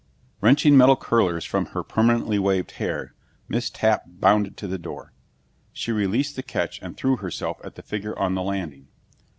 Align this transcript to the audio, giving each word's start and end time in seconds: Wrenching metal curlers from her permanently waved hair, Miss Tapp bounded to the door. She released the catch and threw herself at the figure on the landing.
Wrenching 0.41 0.75
metal 0.75 0.95
curlers 0.95 1.45
from 1.45 1.67
her 1.77 1.83
permanently 1.83 2.39
waved 2.39 2.71
hair, 2.81 3.13
Miss 3.47 3.69
Tapp 3.69 4.01
bounded 4.07 4.57
to 4.57 4.67
the 4.67 4.79
door. 4.79 5.13
She 5.73 5.91
released 5.91 6.35
the 6.35 6.41
catch 6.41 6.81
and 6.81 6.97
threw 6.97 7.17
herself 7.17 7.59
at 7.63 7.75
the 7.75 7.83
figure 7.83 8.17
on 8.17 8.33
the 8.33 8.41
landing. 8.41 8.87